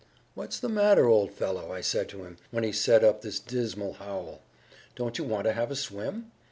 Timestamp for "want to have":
5.23-5.69